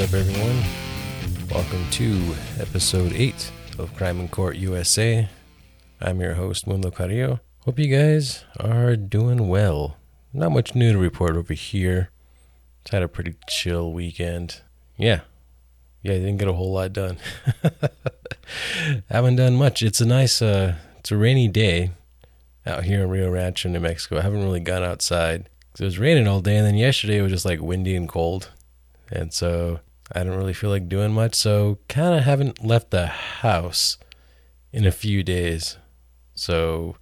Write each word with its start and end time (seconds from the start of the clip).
Up, 0.00 0.14
everyone? 0.14 0.62
Welcome 1.50 1.84
to 1.90 2.34
episode 2.58 3.12
8 3.12 3.52
of 3.78 3.94
Crime 3.96 4.18
in 4.18 4.28
Court 4.28 4.56
USA. 4.56 5.28
I'm 6.00 6.22
your 6.22 6.32
host, 6.32 6.66
Mundo 6.66 6.90
Carrillo. 6.90 7.40
Hope 7.66 7.78
you 7.78 7.94
guys 7.94 8.46
are 8.58 8.96
doing 8.96 9.46
well. 9.46 9.98
Not 10.32 10.52
much 10.52 10.74
new 10.74 10.94
to 10.94 10.98
report 10.98 11.36
over 11.36 11.52
here. 11.52 12.08
Just 12.82 12.94
had 12.94 13.02
a 13.02 13.08
pretty 13.08 13.34
chill 13.46 13.92
weekend. 13.92 14.62
Yeah. 14.96 15.20
Yeah, 16.02 16.14
I 16.14 16.18
didn't 16.20 16.38
get 16.38 16.48
a 16.48 16.54
whole 16.54 16.72
lot 16.72 16.94
done. 16.94 17.18
Haven't 19.10 19.36
done 19.36 19.56
much. 19.56 19.82
It's 19.82 20.00
a 20.00 20.06
nice, 20.06 20.40
uh, 20.40 20.76
it's 20.98 21.12
a 21.12 21.16
rainy 21.18 21.46
day 21.46 21.90
out 22.64 22.84
here 22.84 23.02
in 23.02 23.10
Rio 23.10 23.30
Rancho, 23.30 23.68
New 23.68 23.80
Mexico. 23.80 24.16
I 24.16 24.22
haven't 24.22 24.44
really 24.44 24.60
gone 24.60 24.82
outside. 24.82 25.50
It 25.78 25.84
was 25.84 25.98
raining 25.98 26.26
all 26.26 26.40
day, 26.40 26.56
and 26.56 26.66
then 26.66 26.76
yesterday 26.76 27.18
it 27.18 27.22
was 27.22 27.32
just 27.32 27.44
like 27.44 27.60
windy 27.60 27.94
and 27.94 28.08
cold. 28.08 28.50
And 29.12 29.34
so 29.34 29.80
I 30.12 30.20
didn't 30.20 30.38
really 30.38 30.52
feel 30.52 30.70
like 30.70 30.88
doing 30.88 31.12
much. 31.12 31.34
So 31.34 31.78
kind 31.88 32.14
of 32.14 32.24
haven't 32.24 32.64
left 32.64 32.90
the 32.90 33.06
house 33.06 33.96
in 34.72 34.86
a 34.86 34.92
few 34.92 35.22
days. 35.22 35.76
So 36.34 36.96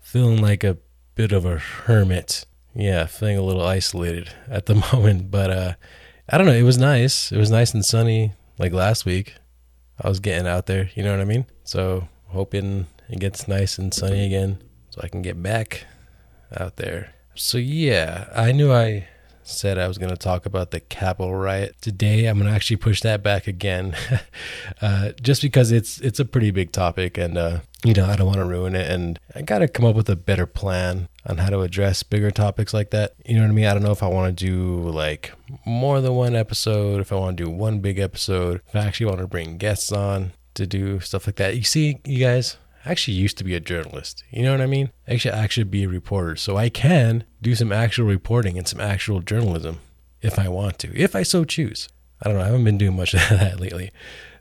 feeling 0.00 0.40
like 0.40 0.64
a 0.64 0.78
bit 1.14 1.32
of 1.32 1.44
a 1.44 1.58
hermit. 1.58 2.44
Yeah, 2.74 3.06
feeling 3.06 3.38
a 3.38 3.42
little 3.42 3.66
isolated 3.66 4.32
at 4.48 4.66
the 4.66 4.74
moment. 4.92 5.30
But 5.30 5.50
uh, 5.50 5.74
I 6.28 6.38
don't 6.38 6.46
know. 6.46 6.52
It 6.52 6.62
was 6.62 6.78
nice. 6.78 7.32
It 7.32 7.38
was 7.38 7.50
nice 7.50 7.74
and 7.74 7.84
sunny 7.84 8.32
like 8.58 8.72
last 8.72 9.04
week. 9.04 9.34
I 10.00 10.08
was 10.08 10.20
getting 10.20 10.48
out 10.48 10.66
there. 10.66 10.90
You 10.94 11.02
know 11.04 11.12
what 11.12 11.20
I 11.20 11.24
mean? 11.24 11.46
So 11.64 12.08
hoping 12.28 12.86
it 13.08 13.20
gets 13.20 13.46
nice 13.46 13.78
and 13.78 13.92
sunny 13.92 14.26
again 14.26 14.58
so 14.90 15.00
I 15.02 15.08
can 15.08 15.22
get 15.22 15.40
back 15.42 15.86
out 16.58 16.76
there. 16.76 17.14
So 17.34 17.58
yeah, 17.58 18.28
I 18.34 18.52
knew 18.52 18.72
I 18.72 19.08
said 19.44 19.78
I 19.78 19.88
was 19.88 19.98
going 19.98 20.10
to 20.10 20.16
talk 20.16 20.46
about 20.46 20.70
the 20.70 20.80
Capitol 20.80 21.34
riot 21.34 21.76
today. 21.80 22.26
I'm 22.26 22.38
going 22.38 22.48
to 22.48 22.54
actually 22.54 22.76
push 22.76 23.00
that 23.02 23.22
back 23.22 23.46
again, 23.46 23.94
uh, 24.82 25.12
just 25.20 25.42
because 25.42 25.72
it's 25.72 26.00
it's 26.00 26.20
a 26.20 26.24
pretty 26.24 26.50
big 26.50 26.72
topic, 26.72 27.18
and 27.18 27.36
uh, 27.36 27.60
you 27.84 27.94
know 27.94 28.06
I 28.06 28.16
don't 28.16 28.26
want 28.26 28.38
to 28.38 28.44
ruin 28.44 28.74
it, 28.74 28.90
and 28.90 29.18
I 29.34 29.42
got 29.42 29.60
to 29.60 29.68
come 29.68 29.84
up 29.84 29.96
with 29.96 30.08
a 30.08 30.16
better 30.16 30.46
plan 30.46 31.08
on 31.26 31.38
how 31.38 31.50
to 31.50 31.60
address 31.60 32.02
bigger 32.02 32.30
topics 32.30 32.74
like 32.74 32.90
that. 32.90 33.14
You 33.24 33.36
know 33.36 33.42
what 33.42 33.50
I 33.50 33.52
mean? 33.52 33.66
I 33.66 33.74
don't 33.74 33.82
know 33.82 33.92
if 33.92 34.02
I 34.02 34.08
want 34.08 34.36
to 34.36 34.44
do 34.44 34.88
like 34.90 35.32
more 35.64 36.00
than 36.00 36.14
one 36.14 36.34
episode, 36.34 37.00
if 37.00 37.12
I 37.12 37.16
want 37.16 37.36
to 37.36 37.44
do 37.44 37.50
one 37.50 37.80
big 37.80 37.98
episode, 37.98 38.60
if 38.68 38.76
I 38.76 38.80
actually 38.80 39.06
want 39.06 39.20
to 39.20 39.26
bring 39.26 39.58
guests 39.58 39.92
on 39.92 40.32
to 40.54 40.66
do 40.66 41.00
stuff 41.00 41.26
like 41.26 41.36
that. 41.36 41.56
You 41.56 41.62
see, 41.62 42.00
you 42.04 42.18
guys, 42.18 42.56
I 42.84 42.90
actually 42.90 43.14
used 43.14 43.38
to 43.38 43.44
be 43.44 43.54
a 43.54 43.60
journalist. 43.60 44.24
You 44.30 44.42
know 44.42 44.52
what 44.52 44.60
I 44.60 44.66
mean? 44.66 44.90
Actually, 45.06 45.32
I 45.34 45.44
actually 45.44 45.64
be 45.64 45.84
a 45.84 45.88
reporter. 45.88 46.36
So 46.36 46.56
I 46.56 46.68
can 46.68 47.24
do 47.40 47.54
some 47.54 47.72
actual 47.72 48.06
reporting 48.06 48.58
and 48.58 48.66
some 48.66 48.80
actual 48.80 49.20
journalism 49.20 49.78
if 50.20 50.38
I 50.38 50.48
want 50.48 50.78
to, 50.80 50.96
if 50.96 51.14
I 51.14 51.22
so 51.22 51.44
choose. 51.44 51.88
I 52.22 52.28
don't 52.28 52.38
know. 52.38 52.44
I 52.44 52.46
haven't 52.46 52.64
been 52.64 52.78
doing 52.78 52.96
much 52.96 53.14
of 53.14 53.20
that 53.28 53.60
lately. 53.60 53.90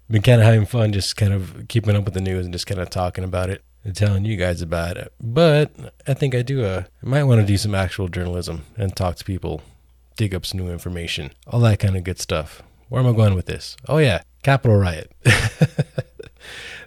Been 0.10 0.22
kind 0.22 0.42
of 0.42 0.46
having 0.46 0.66
fun 0.66 0.92
just 0.92 1.16
kind 1.16 1.34
of 1.34 1.68
keeping 1.70 1.96
up 1.96 2.04
with 2.04 2.14
the 2.14 2.22
news 2.22 2.46
and 2.46 2.54
just 2.54 2.68
kind 2.68 2.82
of 2.82 2.90
talking 2.90 3.24
about 3.24 3.50
it 3.50 3.64
and 3.84 3.96
telling 3.96 4.26
you 4.26 4.38
guys 4.38 4.62
about 4.62 4.98
it. 4.98 5.14
But 5.20 5.72
I 6.08 6.14
think 6.14 6.36
I 6.36 6.42
do, 6.42 6.64
uh, 6.64 6.84
might 7.02 7.24
want 7.24 7.42
to 7.42 7.48
do 7.48 7.58
some 7.58 7.74
actual 7.74 8.08
journalism 8.08 8.66
and 8.78 8.96
talk 8.96 9.16
to 9.18 9.24
people, 9.24 9.62
dig 10.18 10.36
up 10.36 10.46
some 10.46 10.60
new 10.60 10.72
information, 10.72 11.32
all 11.48 11.60
that 11.62 11.80
kind 11.80 11.96
of 11.96 12.04
good 12.04 12.20
stuff. 12.20 12.62
Where 12.90 13.02
am 13.02 13.08
I 13.08 13.14
going 13.14 13.36
with 13.36 13.46
this? 13.46 13.78
Oh, 13.88 14.00
yeah, 14.00 14.24
Capitol 14.44 14.78
Riot. 14.78 15.12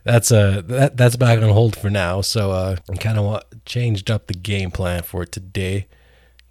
that's 0.05 0.31
uh 0.31 0.63
that 0.67 0.97
that's 0.97 1.17
back 1.17 1.43
on 1.43 1.49
hold 1.49 1.77
for 1.77 1.91
now. 1.91 2.21
So 2.21 2.53
uh, 2.53 2.77
I 2.91 2.97
kind 2.97 3.19
of 3.19 3.43
changed 3.65 4.11
up 4.11 4.27
the 4.27 4.35
game 4.35 4.71
plan 4.71 5.03
for 5.03 5.25
today. 5.25 5.89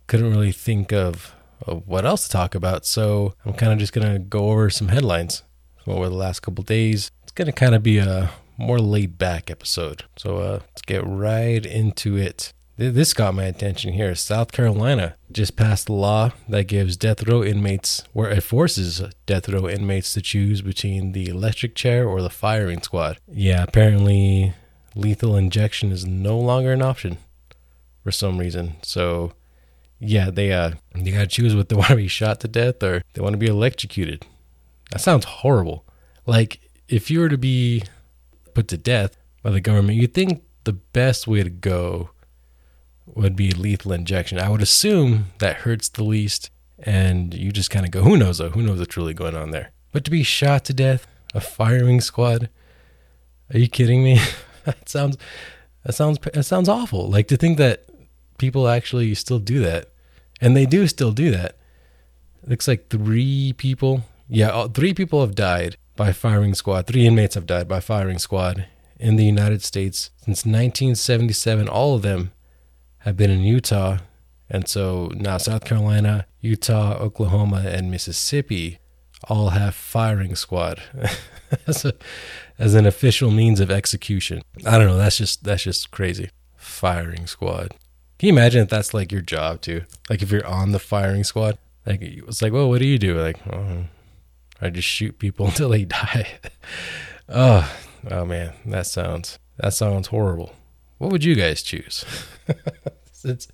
Couldn't 0.07 0.31
really 0.31 0.51
think 0.51 0.91
of, 0.91 1.33
of 1.61 1.87
what 1.87 2.05
else 2.05 2.25
to 2.25 2.29
talk 2.29 2.55
about, 2.55 2.85
so 2.85 3.35
I'm 3.45 3.53
kind 3.53 3.71
of 3.71 3.79
just 3.79 3.93
gonna 3.93 4.19
go 4.19 4.49
over 4.49 4.69
some 4.69 4.89
headlines 4.89 5.43
over 5.87 6.09
the 6.09 6.15
last 6.15 6.41
couple 6.41 6.63
days. 6.63 7.11
It's 7.23 7.31
gonna 7.31 7.53
kind 7.53 7.75
of 7.75 7.83
be 7.83 7.99
a 7.99 8.31
more 8.57 8.79
laid 8.79 9.17
back 9.17 9.49
episode. 9.49 10.03
So 10.17 10.37
uh, 10.37 10.59
let's 10.61 10.81
get 10.81 11.03
right 11.05 11.65
into 11.65 12.17
it. 12.17 12.53
Th- 12.77 12.93
This 12.93 13.13
got 13.13 13.33
my 13.33 13.45
attention 13.45 13.93
here. 13.93 14.13
South 14.15 14.51
Carolina 14.51 15.15
just 15.31 15.55
passed 15.55 15.89
a 15.89 15.93
law 15.93 16.31
that 16.49 16.65
gives 16.65 16.97
death 16.97 17.27
row 17.27 17.43
inmates, 17.43 18.03
where 18.13 18.29
it 18.31 18.41
forces 18.43 19.01
death 19.25 19.49
row 19.49 19.67
inmates 19.69 20.13
to 20.13 20.21
choose 20.21 20.61
between 20.61 21.11
the 21.11 21.27
electric 21.27 21.75
chair 21.75 22.07
or 22.07 22.21
the 22.21 22.29
firing 22.29 22.81
squad. 22.81 23.17
Yeah, 23.31 23.63
apparently 23.63 24.53
lethal 24.95 25.35
injection 25.35 25.91
is 25.91 26.05
no 26.05 26.37
longer 26.37 26.71
an 26.73 26.81
option 26.81 27.17
for 28.03 28.11
some 28.11 28.37
reason. 28.37 28.75
So, 28.83 29.33
yeah, 29.99 30.29
they 30.29 30.51
uh 30.51 30.71
they 30.95 31.11
gotta 31.11 31.27
choose 31.27 31.55
what 31.55 31.69
they 31.69 31.75
want 31.75 31.89
to 31.89 31.95
be 31.95 32.07
shot 32.07 32.39
to 32.41 32.47
death 32.47 32.81
or 32.83 33.01
they 33.13 33.21
want 33.21 33.33
to 33.33 33.37
be 33.37 33.47
electrocuted. 33.47 34.25
That 34.91 34.99
sounds 34.99 35.25
horrible. 35.25 35.85
Like 36.25 36.59
if 36.87 37.09
you 37.09 37.19
were 37.21 37.29
to 37.29 37.37
be 37.37 37.83
put 38.53 38.67
to 38.67 38.77
death 38.77 39.17
by 39.41 39.49
the 39.51 39.61
government, 39.61 39.97
you'd 39.97 40.13
think 40.13 40.43
the 40.65 40.73
best 40.73 41.27
way 41.27 41.41
to 41.43 41.49
go 41.49 42.09
would 43.05 43.35
be 43.35 43.51
lethal 43.51 43.91
injection. 43.93 44.39
I 44.39 44.49
would 44.49 44.61
assume 44.61 45.27
that 45.39 45.57
hurts 45.57 45.89
the 45.89 46.03
least, 46.03 46.49
and 46.79 47.33
you 47.33 47.51
just 47.51 47.69
kind 47.69 47.85
of 47.85 47.91
go, 47.91 48.01
who 48.01 48.17
knows 48.17 48.37
though? 48.37 48.49
Who 48.49 48.61
knows 48.61 48.79
what's 48.79 48.97
really 48.97 49.13
going 49.13 49.35
on 49.35 49.51
there? 49.51 49.71
But 49.91 50.03
to 50.05 50.11
be 50.11 50.23
shot 50.23 50.65
to 50.65 50.73
death, 50.73 51.07
a 51.33 51.41
firing 51.41 52.01
squad? 52.01 52.49
Are 53.53 53.59
you 53.59 53.67
kidding 53.67 54.03
me? 54.03 54.19
that 54.65 54.89
sounds 54.89 55.17
that 55.83 55.93
sounds 55.93 56.17
that 56.33 56.43
sounds 56.43 56.69
awful. 56.69 57.09
Like 57.09 57.27
to 57.27 57.37
think 57.37 57.57
that 57.57 57.85
people 58.37 58.67
actually 58.67 59.13
still 59.15 59.39
do 59.39 59.59
that, 59.59 59.89
and 60.41 60.55
they 60.55 60.65
do 60.65 60.87
still 60.87 61.11
do 61.11 61.31
that. 61.31 61.57
looks 62.45 62.67
like 62.67 62.89
three 62.89 63.53
people, 63.53 64.03
yeah, 64.27 64.67
three 64.67 64.93
people 64.93 65.21
have 65.21 65.35
died 65.35 65.77
by 65.95 66.11
firing 66.11 66.53
squad. 66.53 66.87
Three 66.87 67.05
inmates 67.05 67.35
have 67.35 67.45
died 67.45 67.67
by 67.67 67.79
firing 67.79 68.19
squad 68.19 68.65
in 68.99 69.15
the 69.17 69.25
United 69.25 69.61
States 69.61 70.09
since 70.17 70.45
1977. 70.45 71.67
All 71.67 71.95
of 71.95 72.01
them 72.01 72.31
have 73.03 73.17
been 73.17 73.29
in 73.29 73.41
Utah. 73.41 73.99
And 74.49 74.67
so 74.67 75.11
now 75.15 75.37
South 75.37 75.65
Carolina, 75.65 76.25
Utah, 76.41 76.97
Oklahoma, 76.97 77.63
and 77.65 77.89
Mississippi 77.89 78.79
all 79.29 79.49
have 79.49 79.73
firing 79.73 80.35
squad 80.35 80.81
as, 81.67 81.85
a, 81.85 81.93
as 82.59 82.75
an 82.75 82.85
official 82.85 83.31
means 83.31 83.59
of 83.59 83.71
execution. 83.71 84.41
I 84.65 84.77
don't 84.77 84.87
know. 84.87 84.97
That's 84.97 85.17
just 85.17 85.43
that's 85.43 85.63
just 85.63 85.91
crazy. 85.91 86.29
Firing 86.55 87.27
squad. 87.27 87.73
Can 88.19 88.27
you 88.27 88.33
imagine 88.33 88.63
if 88.63 88.69
that's 88.69 88.93
like 88.93 89.11
your 89.11 89.21
job 89.21 89.61
too? 89.61 89.83
Like 90.09 90.21
if 90.21 90.31
you're 90.31 90.45
on 90.45 90.71
the 90.71 90.79
firing 90.79 91.23
squad, 91.23 91.57
like 91.85 92.01
it's 92.01 92.41
like, 92.41 92.53
well, 92.53 92.69
what 92.69 92.79
do 92.79 92.87
you 92.87 92.97
do? 92.97 93.19
Like, 93.19 93.37
oh, 93.51 93.85
I 94.61 94.69
just 94.69 94.87
shoot 94.87 95.19
people 95.19 95.45
until 95.47 95.69
they 95.69 95.85
die. 95.85 96.27
oh, 97.29 97.73
oh 98.09 98.25
man, 98.25 98.53
that 98.65 98.85
sounds 98.87 99.39
that 99.57 99.73
sounds 99.73 100.07
horrible. 100.07 100.53
What 101.03 101.11
would 101.11 101.25
you 101.25 101.35
guys 101.35 101.61
choose? 101.61 102.05
since 103.11 103.49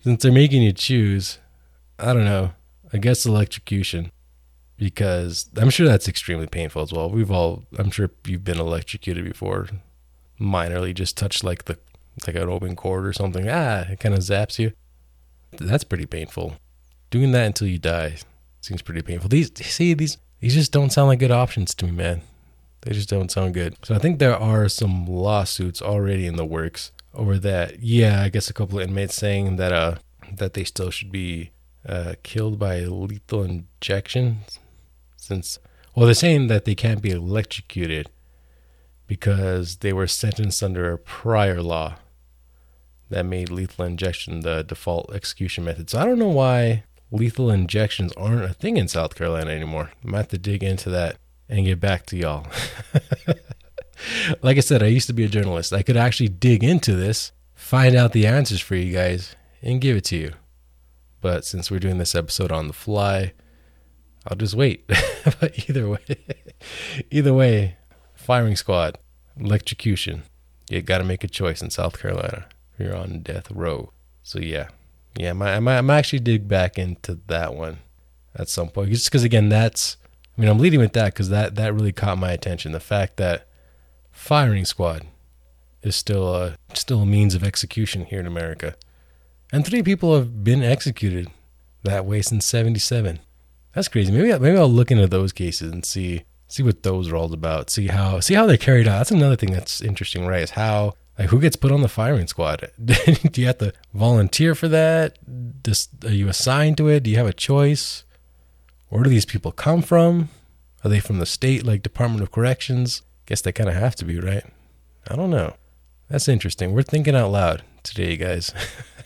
since 0.00 0.22
they're 0.22 0.32
making 0.32 0.62
you 0.62 0.72
choose, 0.72 1.38
I 1.98 2.14
don't 2.14 2.24
know. 2.24 2.52
I 2.94 2.96
guess 2.96 3.26
electrocution 3.26 4.10
because 4.78 5.50
I'm 5.58 5.68
sure 5.68 5.86
that's 5.86 6.08
extremely 6.08 6.46
painful 6.46 6.80
as 6.80 6.90
well. 6.90 7.10
We've 7.10 7.30
all 7.30 7.64
I'm 7.78 7.90
sure 7.90 8.10
you've 8.26 8.42
been 8.42 8.58
electrocuted 8.58 9.26
before. 9.26 9.68
Minorly 10.40 10.94
just 10.94 11.18
touched 11.18 11.44
like 11.44 11.66
the 11.66 11.78
like 12.26 12.36
an 12.36 12.48
open 12.48 12.74
cord 12.74 13.06
or 13.06 13.12
something. 13.12 13.50
Ah, 13.50 13.80
it 13.90 14.00
kind 14.00 14.14
of 14.14 14.20
zaps 14.20 14.58
you. 14.58 14.72
That's 15.58 15.84
pretty 15.84 16.06
painful. 16.06 16.54
Doing 17.10 17.32
that 17.32 17.44
until 17.44 17.68
you 17.68 17.78
die 17.78 18.16
seems 18.62 18.80
pretty 18.80 19.02
painful. 19.02 19.28
These 19.28 19.52
see 19.62 19.92
these 19.92 20.16
these 20.40 20.54
just 20.54 20.72
don't 20.72 20.90
sound 20.90 21.08
like 21.08 21.18
good 21.18 21.32
options 21.32 21.74
to 21.74 21.84
me, 21.84 21.90
man. 21.90 22.22
They 22.82 22.92
just 22.92 23.08
don't 23.08 23.30
sound 23.30 23.54
good. 23.54 23.76
So 23.82 23.94
I 23.94 23.98
think 23.98 24.18
there 24.18 24.36
are 24.36 24.68
some 24.68 25.06
lawsuits 25.06 25.82
already 25.82 26.26
in 26.26 26.36
the 26.36 26.44
works 26.44 26.92
over 27.12 27.38
that. 27.38 27.80
Yeah, 27.80 28.22
I 28.22 28.28
guess 28.28 28.48
a 28.48 28.54
couple 28.54 28.78
of 28.78 28.88
inmates 28.88 29.14
saying 29.14 29.56
that 29.56 29.72
uh 29.72 29.96
that 30.32 30.54
they 30.54 30.64
still 30.64 30.90
should 30.90 31.10
be 31.10 31.50
uh 31.86 32.14
killed 32.22 32.58
by 32.58 32.80
lethal 32.80 33.42
injection 33.42 34.40
since 35.16 35.58
well 35.94 36.06
they're 36.06 36.14
saying 36.14 36.48
that 36.48 36.64
they 36.64 36.74
can't 36.74 37.02
be 37.02 37.10
electrocuted 37.10 38.10
because 39.06 39.76
they 39.76 39.92
were 39.92 40.06
sentenced 40.06 40.62
under 40.62 40.92
a 40.92 40.98
prior 40.98 41.62
law 41.62 41.96
that 43.10 43.24
made 43.24 43.50
lethal 43.50 43.84
injection 43.84 44.40
the 44.40 44.62
default 44.62 45.12
execution 45.14 45.64
method. 45.64 45.90
So 45.90 45.98
I 45.98 46.04
don't 46.04 46.18
know 46.18 46.28
why 46.28 46.84
lethal 47.10 47.50
injections 47.50 48.12
aren't 48.18 48.44
a 48.44 48.52
thing 48.52 48.76
in 48.76 48.86
South 48.86 49.14
Carolina 49.14 49.50
anymore. 49.50 49.92
I 50.04 50.10
might 50.10 50.18
have 50.18 50.28
to 50.28 50.38
dig 50.38 50.62
into 50.62 50.90
that 50.90 51.16
and 51.48 51.64
get 51.64 51.80
back 51.80 52.06
to 52.06 52.16
y'all. 52.16 52.46
like 54.42 54.56
I 54.56 54.60
said, 54.60 54.82
I 54.82 54.86
used 54.86 55.06
to 55.06 55.12
be 55.12 55.24
a 55.24 55.28
journalist. 55.28 55.72
I 55.72 55.82
could 55.82 55.96
actually 55.96 56.28
dig 56.28 56.62
into 56.62 56.94
this, 56.94 57.32
find 57.54 57.94
out 57.94 58.12
the 58.12 58.26
answers 58.26 58.60
for 58.60 58.74
you 58.74 58.92
guys, 58.92 59.34
and 59.62 59.80
give 59.80 59.96
it 59.96 60.04
to 60.04 60.16
you. 60.16 60.32
But 61.20 61.44
since 61.44 61.70
we're 61.70 61.80
doing 61.80 61.98
this 61.98 62.14
episode 62.14 62.52
on 62.52 62.68
the 62.68 62.72
fly, 62.72 63.32
I'll 64.26 64.36
just 64.36 64.54
wait. 64.54 64.86
but 65.40 65.68
either 65.68 65.88
way, 65.88 65.98
either 67.10 67.34
way, 67.34 67.76
firing 68.14 68.56
squad, 68.56 68.98
electrocution. 69.38 70.22
You 70.70 70.82
got 70.82 70.98
to 70.98 71.04
make 71.04 71.24
a 71.24 71.28
choice 71.28 71.62
in 71.62 71.70
South 71.70 71.98
Carolina. 71.98 72.46
You're 72.78 72.94
on 72.94 73.20
death 73.20 73.50
row. 73.50 73.92
So 74.22 74.38
yeah, 74.38 74.68
yeah, 75.16 75.30
I 75.30 75.32
might, 75.32 75.54
I 75.54 75.60
might, 75.60 75.78
I 75.78 75.80
might 75.80 75.98
actually 75.98 76.20
dig 76.20 76.46
back 76.46 76.78
into 76.78 77.18
that 77.28 77.54
one 77.54 77.78
at 78.36 78.48
some 78.48 78.68
point. 78.68 78.90
Just 78.90 79.06
because 79.06 79.24
again, 79.24 79.48
that's 79.48 79.96
I 80.38 80.40
mean, 80.40 80.50
I'm 80.50 80.58
leading 80.58 80.78
with 80.78 80.92
that 80.92 81.14
because 81.14 81.30
that 81.30 81.56
that 81.56 81.74
really 81.74 81.92
caught 81.92 82.16
my 82.16 82.30
attention. 82.30 82.70
The 82.70 82.78
fact 82.78 83.16
that 83.16 83.48
firing 84.12 84.64
squad 84.64 85.04
is 85.82 85.96
still 85.96 86.32
a 86.32 86.56
still 86.74 87.02
a 87.02 87.06
means 87.06 87.34
of 87.34 87.42
execution 87.42 88.04
here 88.04 88.20
in 88.20 88.26
America, 88.26 88.76
and 89.52 89.66
three 89.66 89.82
people 89.82 90.14
have 90.14 90.44
been 90.44 90.62
executed 90.62 91.28
that 91.82 92.06
way 92.06 92.22
since 92.22 92.44
'77. 92.44 93.18
That's 93.74 93.88
crazy. 93.88 94.12
Maybe 94.12 94.36
maybe 94.38 94.56
I'll 94.56 94.68
look 94.68 94.92
into 94.92 95.08
those 95.08 95.32
cases 95.32 95.72
and 95.72 95.84
see 95.84 96.22
see 96.46 96.62
what 96.62 96.84
those 96.84 97.10
are 97.10 97.16
all 97.16 97.32
about. 97.32 97.68
See 97.68 97.88
how 97.88 98.20
see 98.20 98.34
how 98.34 98.46
they're 98.46 98.56
carried 98.56 98.86
out. 98.86 98.98
That's 98.98 99.10
another 99.10 99.36
thing 99.36 99.50
that's 99.50 99.80
interesting, 99.80 100.24
right? 100.24 100.42
Is 100.42 100.50
how 100.50 100.94
like 101.18 101.30
who 101.30 101.40
gets 101.40 101.56
put 101.56 101.72
on 101.72 101.82
the 101.82 101.88
firing 101.88 102.28
squad? 102.28 102.70
Do 102.84 103.40
you 103.40 103.48
have 103.48 103.58
to 103.58 103.72
volunteer 103.92 104.54
for 104.54 104.68
that? 104.68 105.18
Just, 105.64 106.04
are 106.04 106.12
you 106.12 106.28
assigned 106.28 106.76
to 106.76 106.88
it? 106.88 107.02
Do 107.02 107.10
you 107.10 107.16
have 107.16 107.26
a 107.26 107.32
choice? 107.32 108.04
Where 108.88 109.02
do 109.02 109.10
these 109.10 109.26
people 109.26 109.52
come 109.52 109.82
from? 109.82 110.30
Are 110.84 110.88
they 110.90 111.00
from 111.00 111.18
the 111.18 111.26
state 111.26 111.64
like 111.64 111.82
Department 111.82 112.22
of 112.22 112.30
Corrections? 112.30 113.02
Guess 113.26 113.42
they 113.42 113.52
kind 113.52 113.68
of 113.68 113.76
have 113.76 113.94
to 113.96 114.04
be, 114.04 114.18
right? 114.18 114.44
I 115.08 115.16
don't 115.16 115.30
know. 115.30 115.54
That's 116.08 116.28
interesting. 116.28 116.72
We're 116.72 116.82
thinking 116.82 117.14
out 117.14 117.30
loud 117.30 117.62
today, 117.82 118.16
guys. 118.16 118.52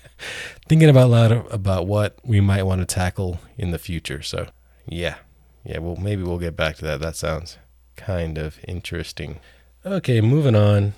thinking 0.69 0.88
about 0.88 1.11
loud 1.11 1.32
about 1.50 1.87
what 1.87 2.19
we 2.25 2.40
might 2.40 2.62
want 2.62 2.81
to 2.81 2.94
tackle 2.94 3.40
in 3.58 3.73
the 3.73 3.79
future. 3.79 4.23
So, 4.23 4.49
yeah. 4.87 5.17
Yeah, 5.64 5.79
well, 5.79 5.96
maybe 5.96 6.23
we'll 6.23 6.38
get 6.38 6.56
back 6.56 6.76
to 6.76 6.84
that. 6.84 7.00
That 7.00 7.17
sounds 7.17 7.58
kind 7.96 8.38
of 8.38 8.58
interesting. 8.67 9.40
Okay, 9.84 10.20
moving 10.20 10.56
on. 10.56 10.94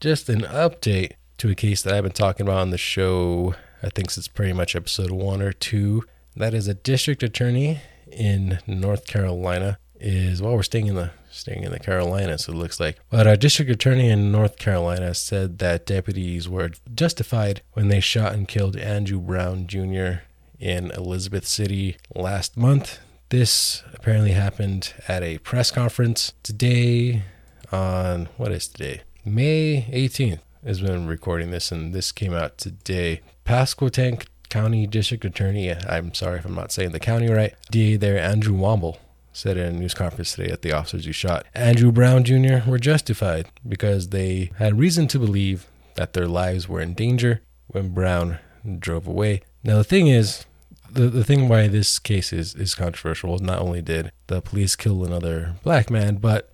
Just 0.00 0.28
an 0.28 0.42
update 0.42 1.12
to 1.38 1.50
a 1.50 1.54
case 1.54 1.82
that 1.82 1.94
I've 1.94 2.04
been 2.04 2.12
talking 2.12 2.46
about 2.46 2.58
on 2.58 2.70
the 2.70 2.78
show. 2.78 3.54
I 3.82 3.90
think 3.90 4.16
it's 4.16 4.28
pretty 4.28 4.52
much 4.52 4.76
episode 4.76 5.10
one 5.10 5.42
or 5.42 5.52
two. 5.52 6.04
That 6.36 6.54
is 6.54 6.68
a 6.68 6.74
district 6.74 7.22
attorney 7.22 7.80
in 8.12 8.58
North 8.66 9.06
Carolina. 9.06 9.78
Is 10.00 10.40
well, 10.40 10.54
we're 10.54 10.62
staying 10.62 10.86
in 10.86 10.94
the 10.94 11.10
staying 11.28 11.64
in 11.64 11.72
the 11.72 11.80
Carolinas. 11.80 12.48
It 12.48 12.54
looks 12.54 12.78
like, 12.78 12.98
but 13.10 13.26
our 13.26 13.36
district 13.36 13.70
attorney 13.70 14.08
in 14.08 14.30
North 14.30 14.56
Carolina 14.56 15.12
said 15.14 15.58
that 15.58 15.86
deputies 15.86 16.48
were 16.48 16.70
justified 16.94 17.62
when 17.72 17.88
they 17.88 17.98
shot 17.98 18.32
and 18.32 18.46
killed 18.46 18.76
Andrew 18.76 19.18
Brown 19.18 19.66
Jr. 19.66 20.22
in 20.60 20.92
Elizabeth 20.92 21.46
City 21.46 21.96
last 22.14 22.56
month. 22.56 23.00
This 23.30 23.82
apparently 23.92 24.32
happened 24.32 24.94
at 25.08 25.22
a 25.22 25.38
press 25.38 25.70
conference 25.70 26.32
today 26.42 27.24
on 27.70 28.28
what 28.36 28.52
is 28.52 28.68
today? 28.68 29.02
May 29.24 29.86
18th 29.92 30.40
is 30.64 30.82
when 30.82 30.92
I'm 30.92 31.06
recording 31.06 31.50
this, 31.50 31.70
and 31.70 31.92
this 31.92 32.12
came 32.12 32.32
out 32.32 32.56
today. 32.58 33.20
Pasquotank 33.44 34.26
County 34.48 34.86
District 34.86 35.24
Attorney, 35.24 35.72
I'm 35.72 36.14
sorry 36.14 36.38
if 36.38 36.44
I'm 36.44 36.54
not 36.54 36.72
saying 36.72 36.92
the 36.92 37.00
county 37.00 37.28
right, 37.30 37.54
DA 37.70 37.96
there, 37.96 38.18
Andrew 38.18 38.56
Womble, 38.56 38.98
said 39.32 39.56
in 39.56 39.66
a 39.66 39.78
news 39.78 39.94
conference 39.94 40.34
today 40.34 40.50
that 40.50 40.62
the 40.62 40.72
officers 40.72 41.04
who 41.04 41.12
shot 41.12 41.46
Andrew 41.54 41.92
Brown 41.92 42.24
Jr. 42.24 42.68
were 42.68 42.78
justified 42.78 43.48
because 43.66 44.08
they 44.08 44.50
had 44.56 44.78
reason 44.78 45.06
to 45.08 45.18
believe 45.18 45.66
that 45.94 46.12
their 46.12 46.26
lives 46.26 46.68
were 46.68 46.80
in 46.80 46.94
danger 46.94 47.42
when 47.68 47.94
Brown 47.94 48.38
drove 48.78 49.06
away. 49.06 49.42
Now, 49.62 49.76
the 49.76 49.84
thing 49.84 50.08
is, 50.08 50.44
the, 50.90 51.08
the 51.08 51.24
thing 51.24 51.48
why 51.48 51.68
this 51.68 51.98
case 51.98 52.32
is, 52.32 52.54
is 52.54 52.74
controversial 52.74 53.34
is 53.34 53.40
not 53.40 53.60
only 53.60 53.82
did 53.82 54.12
the 54.26 54.40
police 54.40 54.76
kill 54.76 55.04
another 55.04 55.56
black 55.62 55.90
man, 55.90 56.16
but 56.16 56.50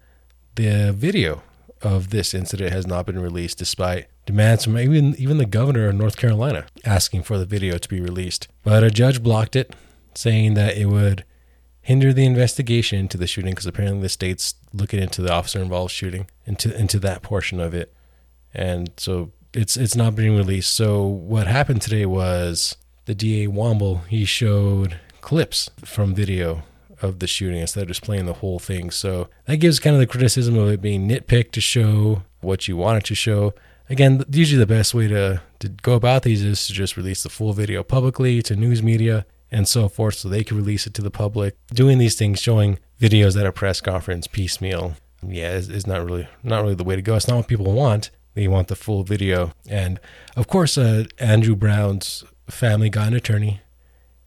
the 0.57 0.93
video 0.93 1.43
of 1.83 2.11
this 2.11 2.35
incident 2.35 2.73
has 2.73 2.87
not 2.87 3.07
been 3.07 3.19
released 3.19 3.59
despite 3.59 4.07
demands 4.27 4.65
from 4.65 4.79
even, 4.79 5.15
even 5.17 5.39
the 5.39 5.47
governor 5.47 5.89
of 5.89 5.95
North 5.95 6.17
Carolina 6.17 6.67
asking 6.85 7.23
for 7.23 7.39
the 7.39 7.47
video 7.47 7.79
to 7.79 7.89
be 7.89 8.01
released. 8.01 8.49
But 8.63 8.83
a 8.83 8.91
judge 8.91 9.23
blocked 9.23 9.57
it, 9.57 9.75
saying 10.15 10.55
that 10.55 10.77
it 10.77 10.87
would 10.87 11.25
hinder 11.85 12.13
the 12.15 12.25
investigation 12.25 12.99
into 12.99 13.19
the 13.19 13.27
shooting 13.27 13.53
because 13.53 13.67
apparently 13.67 14.01
the 14.01 14.09
state's 14.09 14.55
looking 14.73 15.01
into 15.01 15.21
the 15.21 15.33
officer 15.33 15.61
involved 15.61 15.93
shooting 15.93 16.27
into 16.47 16.75
into 16.77 16.99
that 16.99 17.23
portion 17.23 17.61
of 17.61 17.75
it. 17.75 17.93
And 18.55 18.91
so 18.97 19.33
it's 19.53 19.77
it's 19.77 19.95
not 19.95 20.17
being 20.17 20.37
released. 20.37 20.75
So 20.75 21.05
what 21.05 21.47
happened 21.47 21.83
today 21.83 22.07
was 22.07 22.77
the 23.05 23.15
DA 23.15 23.49
Womble, 23.49 24.07
he 24.07 24.25
showed 24.25 24.99
clips 25.21 25.71
from 25.85 26.15
video 26.15 26.63
of 27.03 27.19
the 27.19 27.27
shooting 27.27 27.61
instead 27.61 27.83
of 27.83 27.89
just 27.89 28.03
playing 28.03 28.27
the 28.27 28.35
whole 28.35 28.59
thing. 28.59 28.91
So 28.91 29.29
that 29.45 29.57
gives 29.57 29.79
kind 29.79 29.95
of 29.95 30.01
the 30.01 30.07
criticism 30.07 30.59
of 30.59 30.71
it 30.71 30.81
being 30.81 31.09
nitpicked 31.09 31.53
to 31.53 31.61
show 31.61 32.23
what 32.41 32.67
you 32.67 32.77
want 32.77 32.99
it 32.99 33.05
to 33.07 33.15
show. 33.15 33.53
Again, 33.89 34.25
usually 34.31 34.59
the 34.59 34.67
best 34.67 34.95
way 34.95 35.09
to, 35.09 35.43
to 35.59 35.69
go 35.69 35.95
about 35.95 36.23
these 36.23 36.43
is 36.43 36.67
to 36.67 36.73
just 36.73 36.97
release 36.97 37.23
the 37.23 37.29
full 37.29 37.53
video 37.53 37.83
publicly 37.83 38.43
to 38.43 38.57
news 38.57 38.83
media 38.83 39.27
and 39.51 39.69
so 39.69 39.89
forth 39.89 40.15
so 40.17 40.29
they 40.29 40.43
can 40.43 40.57
release 40.57 40.87
it 40.87 40.95
to 40.95 41.03
the 41.03 41.11
public. 41.11 41.57
Doing 41.69 41.99
these 41.99 42.17
things, 42.17 42.41
showing 42.41 42.79
videos 43.01 43.39
at 43.39 43.47
a 43.47 43.53
press 43.53 43.81
conference 43.81 44.27
piecemeal, 44.27 44.95
yeah, 45.23 45.53
is, 45.53 45.69
is 45.69 45.87
not 45.87 46.05
really 46.05 46.29
not 46.43 46.63
really 46.63 46.75
the 46.75 46.85
way 46.85 46.97
to 46.97 47.03
go. 47.03 47.15
It's 47.15 47.29
not 47.29 47.37
what 47.37 47.49
people 47.49 47.73
want. 47.73 48.11
They 48.35 48.49
want 48.49 48.69
the 48.69 48.77
full 48.77 49.05
video. 49.05 49.53
And 49.69 50.01
of 50.37 50.49
course, 50.49 50.77
uh, 50.77 51.05
Andrew 51.19 51.55
Brown's 51.55 52.25
family 52.49 52.91
got 52.91 53.09
an 53.09 53.15
attorney, 53.15 53.61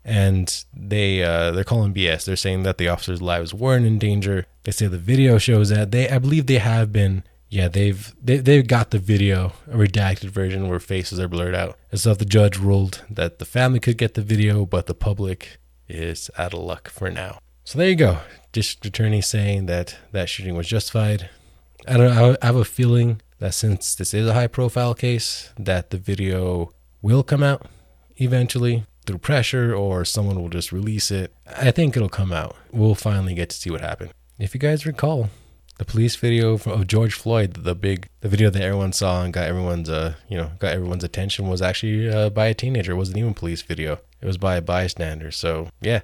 and 0.05 0.63
they 0.73 1.23
uh, 1.23 1.51
they're 1.51 1.63
calling 1.63 1.93
BS. 1.93 2.25
They're 2.25 2.35
saying 2.35 2.63
that 2.63 2.77
the 2.77 2.87
officers' 2.87 3.21
lives 3.21 3.53
weren't 3.53 3.85
in 3.85 3.99
danger. 3.99 4.45
They 4.63 4.71
say 4.71 4.87
the 4.87 4.97
video 4.97 5.37
shows 5.37 5.69
that 5.69 5.91
they, 5.91 6.09
I 6.09 6.19
believe, 6.19 6.45
they 6.45 6.59
have 6.59 6.91
been. 6.91 7.23
Yeah, 7.49 7.67
they've 7.67 8.13
they 8.21 8.37
they've 8.37 8.67
got 8.67 8.91
the 8.91 8.99
video, 8.99 9.53
a 9.67 9.77
redacted 9.77 10.29
version 10.29 10.67
where 10.67 10.79
faces 10.79 11.19
are 11.19 11.27
blurred 11.27 11.55
out. 11.55 11.77
And 11.91 11.99
so 11.99 12.13
the 12.13 12.25
judge 12.25 12.57
ruled 12.57 13.03
that 13.09 13.39
the 13.39 13.45
family 13.45 13.79
could 13.79 13.97
get 13.97 14.15
the 14.15 14.21
video, 14.21 14.65
but 14.65 14.85
the 14.85 14.93
public 14.93 15.59
is 15.87 16.29
out 16.37 16.53
of 16.53 16.59
luck 16.59 16.89
for 16.89 17.09
now. 17.09 17.39
So 17.63 17.77
there 17.77 17.89
you 17.89 17.95
go. 17.95 18.19
District 18.51 18.85
attorney 18.85 19.21
saying 19.21 19.65
that 19.67 19.97
that 20.11 20.29
shooting 20.29 20.55
was 20.55 20.67
justified. 20.67 21.29
I 21.87 21.97
don't 21.97 22.13
know. 22.13 22.35
I 22.41 22.45
have 22.45 22.55
a 22.55 22.65
feeling 22.65 23.21
that 23.39 23.53
since 23.53 23.95
this 23.95 24.13
is 24.13 24.27
a 24.27 24.33
high 24.33 24.47
profile 24.47 24.93
case, 24.93 25.51
that 25.57 25.89
the 25.89 25.97
video 25.97 26.71
will 27.01 27.23
come 27.23 27.43
out 27.43 27.67
eventually 28.17 28.85
through 29.05 29.19
pressure 29.19 29.73
or 29.73 30.03
someone 30.03 30.41
will 30.41 30.49
just 30.49 30.71
release 30.71 31.11
it. 31.11 31.33
I 31.45 31.71
think 31.71 31.95
it'll 31.95 32.09
come 32.09 32.33
out. 32.33 32.55
We'll 32.71 32.95
finally 32.95 33.33
get 33.33 33.49
to 33.49 33.55
see 33.55 33.69
what 33.69 33.81
happened. 33.81 34.11
If 34.39 34.53
you 34.53 34.59
guys 34.59 34.85
recall, 34.85 35.29
the 35.77 35.85
police 35.85 36.15
video 36.15 36.53
of 36.53 36.87
George 36.87 37.13
Floyd, 37.13 37.53
the 37.53 37.75
big, 37.75 38.09
the 38.21 38.29
video 38.29 38.49
that 38.49 38.61
everyone 38.61 38.93
saw 38.93 39.23
and 39.23 39.31
got 39.31 39.47
everyone's, 39.47 39.89
uh, 39.89 40.15
you 40.27 40.37
know, 40.37 40.51
got 40.59 40.73
everyone's 40.73 41.03
attention 41.03 41.47
was 41.47 41.61
actually 41.61 42.09
uh, 42.09 42.29
by 42.29 42.47
a 42.47 42.53
teenager. 42.53 42.93
It 42.93 42.97
wasn't 42.97 43.17
even 43.17 43.33
police 43.33 43.61
video. 43.61 43.99
It 44.21 44.25
was 44.25 44.37
by 44.37 44.55
a 44.55 44.61
bystander. 44.61 45.31
So 45.31 45.69
yeah, 45.81 46.01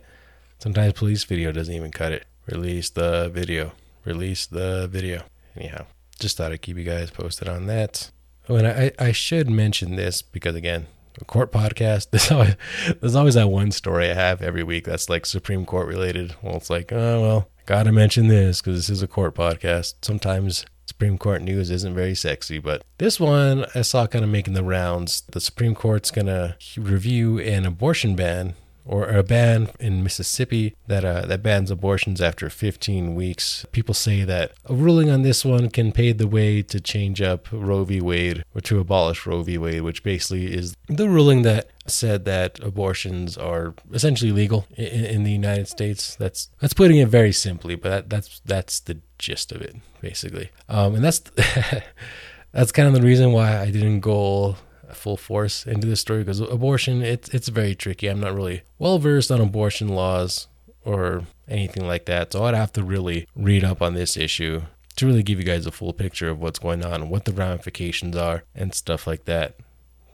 sometimes 0.60 0.94
police 0.94 1.24
video 1.24 1.52
doesn't 1.52 1.74
even 1.74 1.92
cut 1.92 2.12
it. 2.12 2.26
Release 2.46 2.90
the 2.90 3.30
video. 3.30 3.72
Release 4.06 4.46
the 4.46 4.88
video. 4.88 5.24
Anyhow, 5.56 5.86
just 6.20 6.38
thought 6.38 6.52
I'd 6.52 6.62
keep 6.62 6.78
you 6.78 6.84
guys 6.84 7.10
posted 7.10 7.48
on 7.48 7.66
that. 7.68 8.12
Oh, 8.50 8.56
and 8.56 8.68
I, 8.68 8.92
I 9.00 9.12
should 9.12 9.50
mention 9.50 9.96
this 9.96 10.22
because 10.22 10.56
again, 10.56 10.88
a 11.20 11.26
court 11.26 11.52
podcast. 11.52 12.10
There's 12.12 12.32
always, 12.32 12.56
there's 13.00 13.16
always 13.16 13.36
that 13.36 13.50
one 13.50 13.72
story 13.72 14.10
I 14.10 14.14
have 14.14 14.42
every 14.42 14.64
week 14.64 14.86
that's 14.86 15.10
like 15.10 15.26
Supreme 15.26 15.66
Court 15.66 15.88
related. 15.88 16.36
Well, 16.42 16.58
it's 16.58 16.70
like, 16.70 16.92
oh, 16.92 17.22
well, 17.22 17.50
got 17.66 17.84
to 17.84 17.92
mention 17.92 18.28
this 18.28 18.62
because 18.62 18.78
this 18.78 18.90
is 18.90 19.02
a 19.02 19.08
court 19.08 19.36
podcast. 19.36 19.96
Sometimes 20.02 20.66
Supreme 20.86 21.18
Court 21.18 21.42
news 21.42 21.72
isn't 21.72 21.96
very 21.96 22.16
sexy, 22.16 22.60
but 22.60 22.84
this 22.98 23.20
one 23.20 23.66
I 23.74 23.82
saw 23.82 24.06
kind 24.08 24.24
of 24.24 24.30
making 24.30 24.54
the 24.54 24.64
rounds. 24.64 25.24
The 25.32 25.40
Supreme 25.40 25.76
Court's 25.76 26.12
to 26.12 26.56
review 26.78 27.40
an 27.40 27.66
abortion 27.66 28.16
ban 28.16 28.56
or 28.86 29.08
a 29.08 29.24
ban 29.24 29.70
in 29.80 30.04
Mississippi 30.04 30.76
that 30.88 31.06
uh, 31.06 31.26
that 31.26 31.42
bans 31.42 31.72
abortions 31.72 32.22
after 32.22 32.50
15 32.50 33.16
weeks. 33.16 33.66
People 33.72 33.94
say 33.94 34.24
that 34.24 34.52
a 34.66 34.74
ruling 34.74 35.10
on 35.10 35.22
this 35.22 35.46
one 35.46 35.70
can 35.70 35.92
pave 35.92 36.18
the 36.18 36.28
way 36.28 36.62
to 36.62 36.80
change 36.80 37.22
up 37.22 37.48
Roe 37.52 37.84
v. 37.84 38.02
Wade 38.02 38.44
or 38.54 38.62
to 38.62 38.80
abolish 38.80 39.26
Roe 39.26 39.42
v. 39.42 39.58
Wade, 39.58 39.82
which 39.82 40.04
basically 40.04 40.54
is 40.54 40.76
the 40.88 41.10
ruling 41.10 41.44
that 41.44 41.70
said 41.86 42.26
that 42.26 42.60
abortions 42.60 43.38
are 43.38 43.74
essentially 43.92 44.32
legal 44.32 44.66
in, 44.76 45.06
in 45.06 45.24
the 45.24 45.32
United 45.32 45.68
States. 45.68 46.16
That's 46.16 46.50
that's 46.60 46.74
putting 46.74 46.98
it 46.98 47.08
very 47.08 47.32
simply, 47.32 47.76
but 47.76 47.90
that, 47.90 48.10
that's 48.10 48.42
that's 48.46 48.80
the 48.80 49.00
gist 49.18 49.52
of 49.52 49.62
it 49.62 49.76
basically. 50.02 50.50
Um, 50.68 50.96
and 50.96 51.04
that's 51.04 51.20
that's 52.52 52.72
kind 52.72 52.88
of 52.88 52.94
the 52.94 53.02
reason 53.02 53.32
why 53.32 53.58
I 53.60 53.72
didn't 53.72 54.02
go 54.02 54.58
full 54.94 55.18
force 55.18 55.66
into 55.66 55.88
this 55.88 56.00
story 56.00 56.20
because 56.20 56.40
abortion 56.40 57.02
it's 57.02 57.30
it's 57.30 57.48
very 57.48 57.76
tricky. 57.76 58.08
I'm 58.08 58.20
not 58.20 58.36
really 58.36 58.64
well 58.80 59.00
versed 59.00 59.32
on 59.32 59.42
abortion 59.42 59.90
laws 59.90 60.48
or 60.86 61.24
anything 61.48 61.88
like 61.88 62.06
that, 62.06 62.34
so 62.34 62.44
I'd 62.44 62.56
have 62.56 62.74
to 62.74 62.84
really 62.84 63.28
read 63.36 63.64
up 63.64 63.82
on 63.82 63.94
this 63.94 64.18
issue 64.18 64.64
to 64.96 65.08
really 65.08 65.24
give 65.24 65.40
you 65.40 65.46
guys 65.46 65.66
a 65.66 65.72
full 65.72 65.94
picture 65.94 66.30
of 66.30 66.40
what's 66.40 66.60
going 66.60 66.86
on 66.86 67.10
what 67.10 67.26
the 67.26 67.34
ramifications 67.34 68.16
are 68.16 68.44
and 68.54 68.74
stuff 68.74 69.08
like 69.08 69.26
that. 69.26 69.56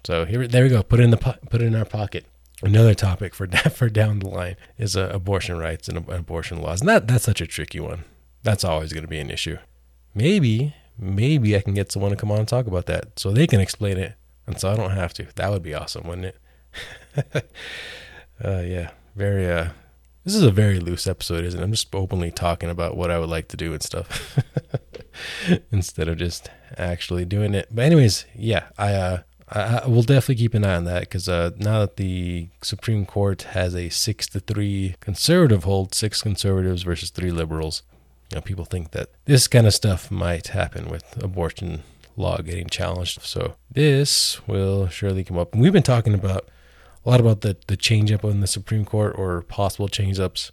So 0.05 0.25
here, 0.25 0.48
there 0.48 0.63
we 0.63 0.69
go. 0.69 0.83
Put 0.83 1.00
it 1.00 1.03
in 1.03 1.12
the 1.12 1.17
put 1.17 1.62
it 1.62 1.65
in 1.65 1.75
our 1.75 1.86
pocket. 1.86 2.25
Another 2.62 2.93
topic 2.93 3.33
for 3.33 3.48
for 3.74 3.89
down 3.89 4.19
the 4.19 4.29
line 4.29 4.55
is 4.77 4.95
uh, 4.95 5.09
abortion 5.13 5.57
rights 5.57 5.88
and 5.88 5.98
abortion 6.09 6.62
laws, 6.62 6.81
and 6.81 6.89
that 6.89 7.07
that's 7.07 7.25
such 7.25 7.41
a 7.41 7.48
tricky 7.48 7.79
one. 7.79 8.05
That's 8.43 8.63
always 8.63 8.93
going 8.93 9.03
to 9.03 9.09
be 9.09 9.19
an 9.19 9.31
issue. 9.31 9.57
Maybe 10.15 10.74
maybe 10.98 11.55
I 11.55 11.62
can 11.62 11.74
get 11.74 11.91
someone 11.91 12.12
to 12.12 12.17
come 12.17 12.31
on 12.31 12.39
and 12.39 12.48
talk 12.48 12.67
about 12.67 12.86
that 12.88 13.17
so 13.17 13.31
they 13.31 13.48
can 13.48 13.62
explain 13.62 13.98
it 13.98 14.15
and 14.50 14.60
so 14.60 14.72
I 14.72 14.75
don't 14.75 14.91
have 14.91 15.13
to. 15.13 15.27
That 15.36 15.51
would 15.51 15.62
be 15.62 15.75
awesome, 15.75 16.08
wouldn't 16.08 16.34
it? 16.34 16.38
uh, 18.44 18.62
yeah, 18.62 18.89
very. 19.15 19.48
Uh, 19.50 19.70
This 20.24 20.34
is 20.36 20.41
a 20.41 20.51
very 20.51 20.79
loose 20.79 21.06
episode, 21.08 21.46
isn't 21.46 21.60
it? 21.60 21.63
I'm 21.63 21.72
just 21.72 21.94
openly 21.94 22.32
talking 22.32 22.70
about 22.70 22.98
what 22.98 23.12
I 23.12 23.20
would 23.20 23.29
like 23.29 23.48
to 23.50 23.58
do 23.58 23.74
and 23.74 23.84
stuff 23.84 24.39
instead 25.72 26.08
of 26.08 26.18
just 26.18 26.50
actually 26.77 27.25
doing 27.25 27.53
it. 27.53 27.68
But 27.72 27.86
anyways, 27.86 28.25
yeah, 28.36 28.70
I 28.77 28.94
uh 28.94 29.22
I, 29.51 29.88
will 29.88 30.03
definitely 30.03 30.36
keep 30.36 30.53
an 30.53 30.65
eye 30.65 30.75
on 30.75 30.84
that 30.86 31.01
because 31.01 31.27
uh, 31.27 31.51
now 31.58 31.79
that 31.79 31.98
the 31.98 32.50
Supreme 32.62 33.06
Court 33.06 33.41
has 33.44 33.75
a 33.75 33.89
six 33.89 34.27
to 34.27 34.39
three 34.39 34.96
conservative 35.00 35.63
hold, 35.63 35.96
six 35.96 36.22
conservatives 36.22 36.84
versus 36.84 37.10
three 37.10 37.32
liberals, 37.32 37.82
you 38.32 38.36
know, 38.36 38.41
people 38.41 38.65
think 38.65 38.91
that 38.91 39.10
this 39.25 39.48
kind 39.48 39.65
of 39.65 39.74
stuff 39.74 40.12
might 40.12 40.50
happen 40.50 40.88
with 40.88 41.18
abortion 41.24 41.82
law 42.19 42.38
getting 42.38 42.67
challenged. 42.67 43.21
So 43.23 43.55
this 43.71 44.45
will 44.47 44.88
surely 44.88 45.23
come 45.23 45.38
up. 45.38 45.53
And 45.53 45.61
we've 45.61 45.73
been 45.73 45.83
talking 45.83 46.13
about 46.13 46.47
a 47.05 47.09
lot 47.09 47.19
about 47.19 47.41
the 47.41 47.57
the 47.67 47.77
change 47.77 48.11
up 48.11 48.23
in 48.23 48.41
the 48.41 48.47
Supreme 48.47 48.85
Court 48.85 49.15
or 49.17 49.41
possible 49.41 49.88
change 49.88 50.19
ups 50.19 50.51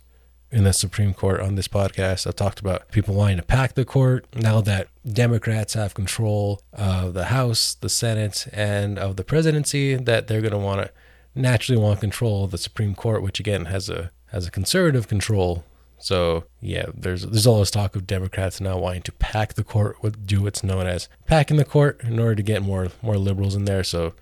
in 0.50 0.64
the 0.64 0.72
Supreme 0.72 1.12
Court 1.12 1.40
on 1.40 1.56
this 1.56 1.68
podcast. 1.68 2.26
I've 2.26 2.36
talked 2.36 2.60
about 2.60 2.90
people 2.90 3.14
wanting 3.14 3.38
to 3.38 3.42
pack 3.42 3.74
the 3.74 3.84
court 3.84 4.26
now 4.34 4.60
that 4.62 4.88
Democrats 5.04 5.74
have 5.74 5.92
control 5.94 6.62
of 6.72 7.14
the 7.14 7.26
House, 7.26 7.74
the 7.74 7.88
Senate, 7.88 8.46
and 8.52 8.98
of 8.98 9.16
the 9.16 9.24
presidency. 9.24 9.96
That 9.96 10.28
they're 10.28 10.40
going 10.40 10.52
to 10.52 10.58
want 10.58 10.82
to 10.82 10.90
naturally 11.34 11.80
want 11.80 12.00
control 12.00 12.44
of 12.44 12.52
the 12.52 12.58
Supreme 12.58 12.94
Court, 12.94 13.22
which 13.22 13.40
again 13.40 13.66
has 13.66 13.90
a 13.90 14.12
has 14.26 14.46
a 14.46 14.50
conservative 14.50 15.08
control. 15.08 15.64
So 15.98 16.44
yeah, 16.60 16.86
there's 16.94 17.26
there's 17.26 17.46
all 17.46 17.60
this 17.60 17.70
talk 17.70 17.96
of 17.96 18.06
Democrats 18.06 18.60
now 18.60 18.78
wanting 18.78 19.02
to 19.02 19.12
pack 19.12 19.54
the 19.54 19.64
court, 19.64 20.02
with 20.02 20.26
do 20.26 20.42
what's 20.42 20.62
known 20.62 20.86
as 20.86 21.08
packing 21.26 21.56
the 21.56 21.64
court 21.64 22.00
in 22.02 22.18
order 22.18 22.34
to 22.34 22.42
get 22.42 22.62
more 22.62 22.88
more 23.02 23.16
liberals 23.16 23.54
in 23.54 23.64
there. 23.64 23.84
So 23.84 24.14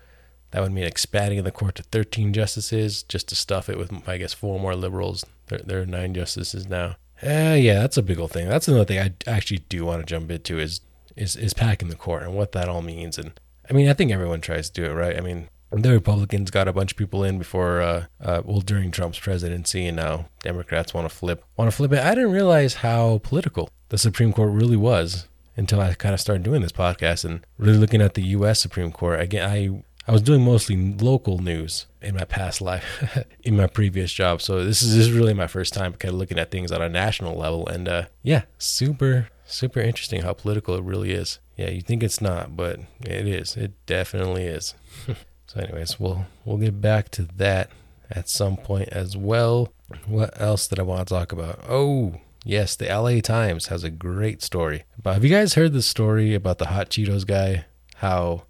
that 0.51 0.61
would 0.61 0.71
mean 0.71 0.85
expanding 0.85 1.43
the 1.43 1.51
court 1.51 1.75
to 1.75 1.83
13 1.83 2.31
justices 2.31 3.03
just 3.03 3.27
to 3.27 3.35
stuff 3.35 3.67
it 3.67 3.77
with, 3.77 3.91
I 4.07 4.17
guess, 4.17 4.33
four 4.33 4.57
more 4.59 4.75
liberals. 4.75 5.25
There, 5.47 5.59
there 5.59 5.81
are 5.81 5.85
nine 5.85 6.13
justices 6.13 6.67
now. 6.69 6.95
Uh, 7.21 7.57
yeah, 7.59 7.79
that's 7.79 7.97
a 7.97 8.03
big 8.03 8.19
old 8.19 8.31
thing. 8.31 8.47
That's 8.47 8.67
another 8.67 8.85
thing 8.85 8.99
I 8.99 9.13
actually 9.29 9.59
do 9.69 9.85
want 9.85 10.01
to 10.01 10.05
jump 10.05 10.31
into 10.31 10.59
is 10.59 10.81
is 11.15 11.35
is 11.35 11.53
packing 11.53 11.89
the 11.89 11.95
court 11.95 12.23
and 12.23 12.35
what 12.35 12.51
that 12.53 12.69
all 12.69 12.81
means. 12.81 13.17
And 13.17 13.39
I 13.69 13.73
mean, 13.73 13.89
I 13.89 13.93
think 13.93 14.11
everyone 14.11 14.41
tries 14.41 14.69
to 14.69 14.81
do 14.81 14.89
it, 14.89 14.93
right? 14.93 15.17
I 15.17 15.21
mean, 15.21 15.49
the 15.83 15.91
Republicans 15.91 16.51
got 16.51 16.67
a 16.67 16.73
bunch 16.73 16.91
of 16.91 16.97
people 16.97 17.23
in 17.23 17.37
before, 17.37 17.81
uh, 17.81 18.05
uh, 18.21 18.41
well, 18.45 18.61
during 18.61 18.91
Trump's 18.91 19.19
presidency, 19.19 19.85
and 19.87 19.97
now 19.97 20.29
Democrats 20.41 20.93
want 20.93 21.09
to 21.09 21.15
flip 21.15 21.43
want 21.57 21.69
to 21.69 21.75
flip 21.75 21.91
it. 21.93 21.99
I 21.99 22.15
didn't 22.15 22.31
realize 22.31 22.75
how 22.75 23.19
political 23.23 23.69
the 23.89 23.97
Supreme 23.97 24.33
Court 24.33 24.51
really 24.51 24.77
was 24.77 25.27
until 25.57 25.79
I 25.79 25.93
kind 25.93 26.13
of 26.13 26.21
started 26.21 26.43
doing 26.43 26.61
this 26.61 26.71
podcast 26.71 27.25
and 27.25 27.45
really 27.57 27.77
looking 27.77 28.01
at 28.01 28.13
the 28.13 28.23
U.S. 28.23 28.59
Supreme 28.59 28.91
Court. 28.91 29.19
Again, 29.19 29.49
I 29.49 29.83
I 30.07 30.11
was 30.11 30.21
doing 30.21 30.43
mostly 30.43 30.75
local 30.75 31.39
news 31.39 31.87
in 32.01 32.13
my 32.15 32.25
past 32.25 32.61
life, 32.61 33.25
in 33.43 33.57
my 33.57 33.65
previous 33.65 34.13
job. 34.13 34.41
So 34.41 34.63
this 34.63 34.83
is, 34.83 34.95
this 34.95 35.07
is 35.07 35.11
really 35.11 35.33
my 35.33 35.47
first 35.47 35.73
time 35.73 35.93
kind 35.93 36.13
of 36.13 36.19
looking 36.19 36.37
at 36.37 36.51
things 36.51 36.71
on 36.71 36.81
a 36.81 36.89
national 36.89 37.35
level. 37.35 37.67
And 37.67 37.87
uh, 37.87 38.05
yeah, 38.21 38.43
super, 38.59 39.29
super 39.45 39.79
interesting 39.79 40.21
how 40.21 40.33
political 40.33 40.75
it 40.75 40.83
really 40.83 41.11
is. 41.11 41.39
Yeah, 41.57 41.69
you 41.69 41.81
think 41.81 42.03
it's 42.03 42.21
not, 42.21 42.55
but 42.55 42.81
it 43.01 43.27
is. 43.27 43.57
It 43.57 43.73
definitely 43.87 44.43
is. 44.43 44.75
so, 45.55 45.61
anyways, 45.61 45.99
we'll 45.99 46.25
we'll 46.43 46.57
get 46.57 46.81
back 46.81 47.09
to 47.11 47.23
that 47.37 47.69
at 48.11 48.29
some 48.29 48.57
point 48.57 48.89
as 48.89 49.15
well. 49.15 49.71
What 50.05 50.39
else 50.39 50.67
did 50.67 50.79
I 50.79 50.83
want 50.83 51.07
to 51.07 51.13
talk 51.13 51.31
about? 51.31 51.61
Oh, 51.69 52.15
yes, 52.43 52.75
the 52.75 52.87
LA 52.87 53.21
Times 53.21 53.67
has 53.67 53.83
a 53.83 53.89
great 53.89 54.41
story. 54.41 54.83
But 55.01 55.13
have 55.13 55.23
you 55.23 55.29
guys 55.29 55.53
heard 55.53 55.73
the 55.73 55.81
story 55.81 56.33
about 56.33 56.57
the 56.57 56.67
hot 56.67 56.89
Cheetos 56.89 57.25
guy? 57.25 57.65
How 57.97 58.43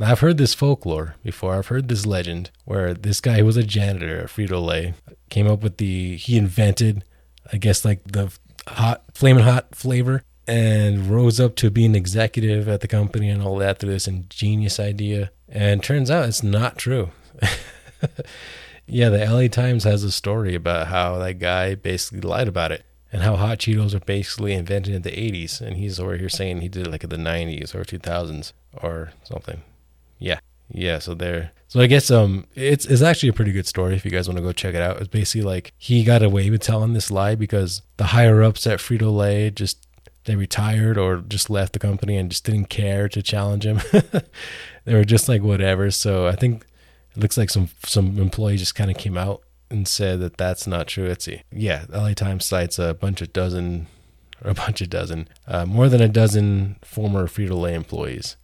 I've 0.00 0.20
heard 0.20 0.38
this 0.38 0.54
folklore 0.54 1.16
before. 1.22 1.56
I've 1.56 1.66
heard 1.66 1.88
this 1.88 2.06
legend 2.06 2.50
where 2.64 2.94
this 2.94 3.20
guy 3.20 3.38
who 3.38 3.44
was 3.44 3.58
a 3.58 3.62
janitor 3.62 4.20
at 4.20 4.28
Frito 4.28 4.64
Lay 4.64 4.94
came 5.28 5.46
up 5.46 5.62
with 5.62 5.76
the, 5.76 6.16
he 6.16 6.38
invented, 6.38 7.04
I 7.52 7.58
guess, 7.58 7.84
like 7.84 8.00
the 8.04 8.32
hot, 8.66 9.02
flaming 9.12 9.44
hot 9.44 9.74
flavor 9.74 10.22
and 10.46 11.06
rose 11.06 11.38
up 11.38 11.54
to 11.56 11.70
being 11.70 11.90
an 11.90 11.96
executive 11.96 12.66
at 12.66 12.80
the 12.80 12.88
company 12.88 13.28
and 13.28 13.42
all 13.42 13.56
that 13.58 13.78
through 13.78 13.90
this 13.90 14.08
ingenious 14.08 14.80
idea. 14.80 15.30
And 15.50 15.82
turns 15.82 16.10
out 16.10 16.28
it's 16.28 16.42
not 16.42 16.78
true. 16.78 17.10
yeah, 18.86 19.08
the 19.08 19.24
LA 19.24 19.48
Times 19.48 19.84
has 19.84 20.04
a 20.04 20.12
story 20.12 20.54
about 20.54 20.86
how 20.86 21.18
that 21.18 21.34
guy 21.34 21.74
basically 21.74 22.20
lied 22.20 22.48
about 22.48 22.72
it 22.72 22.84
and 23.12 23.22
how 23.22 23.36
hot 23.36 23.58
Cheetos 23.58 23.94
were 23.94 24.00
basically 24.00 24.52
invented 24.52 24.94
in 24.94 25.02
the 25.02 25.10
80s. 25.10 25.60
And 25.60 25.76
he's 25.76 25.98
over 25.98 26.16
here 26.16 26.28
saying 26.28 26.60
he 26.60 26.68
did 26.68 26.86
it 26.86 26.90
like 26.90 27.04
in 27.04 27.10
the 27.10 27.16
90s 27.16 27.74
or 27.74 27.84
2000s 27.84 28.52
or 28.74 29.12
something. 29.24 29.62
Yeah. 30.18 30.38
Yeah, 30.72 31.00
so 31.00 31.14
there. 31.14 31.50
So 31.66 31.80
I 31.80 31.86
guess 31.86 32.10
um, 32.10 32.46
it's 32.54 32.86
it's 32.86 33.02
actually 33.02 33.30
a 33.30 33.32
pretty 33.32 33.52
good 33.52 33.66
story 33.66 33.94
if 33.96 34.04
you 34.04 34.10
guys 34.10 34.28
want 34.28 34.38
to 34.38 34.42
go 34.42 34.52
check 34.52 34.74
it 34.74 34.82
out. 34.82 34.98
It's 34.98 35.08
basically 35.08 35.42
like 35.42 35.72
he 35.76 36.04
got 36.04 36.22
away 36.22 36.48
with 36.50 36.62
telling 36.62 36.92
this 36.92 37.10
lie 37.10 37.34
because 37.34 37.82
the 37.96 38.04
higher 38.04 38.42
ups 38.42 38.66
at 38.66 38.78
Frito 38.78 39.12
Lay 39.12 39.50
just 39.50 39.88
they 40.24 40.36
retired 40.36 40.98
or 40.98 41.18
just 41.18 41.50
left 41.50 41.72
the 41.72 41.78
company 41.78 42.16
and 42.16 42.30
just 42.30 42.44
didn't 42.44 42.66
care 42.66 43.08
to 43.08 43.22
challenge 43.22 43.64
him. 43.66 43.80
they 44.90 44.96
were 44.96 45.04
just 45.04 45.28
like 45.28 45.40
whatever. 45.40 45.88
So 45.92 46.26
I 46.26 46.34
think 46.34 46.66
it 47.14 47.18
looks 47.18 47.38
like 47.38 47.48
some 47.48 47.68
some 47.84 48.18
employee 48.18 48.56
just 48.56 48.74
kind 48.74 48.90
of 48.90 48.96
came 48.96 49.16
out 49.16 49.42
and 49.70 49.86
said 49.86 50.18
that 50.18 50.36
that's 50.36 50.66
not 50.66 50.88
true. 50.88 51.14
See. 51.16 51.42
Yeah, 51.52 51.84
LA 51.88 52.14
Times 52.14 52.44
cites 52.44 52.76
a 52.76 52.92
bunch 52.92 53.22
of 53.22 53.32
dozen 53.32 53.86
or 54.44 54.50
a 54.50 54.54
bunch 54.54 54.80
of 54.80 54.90
dozen, 54.90 55.28
uh, 55.46 55.64
more 55.64 55.88
than 55.88 56.00
a 56.00 56.08
dozen 56.08 56.76
former 56.82 57.28
Frito 57.28 57.60
Lay 57.60 57.74
employees 57.74 58.36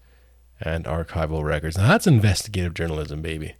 and 0.60 0.84
archival 0.84 1.42
records. 1.42 1.76
Now 1.76 1.88
that's 1.88 2.06
investigative 2.06 2.74
journalism, 2.74 3.22
baby. 3.22 3.56